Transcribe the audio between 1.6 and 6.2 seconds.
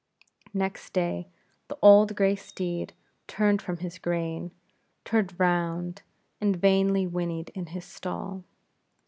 the old gray steed turned from his grain; turned round,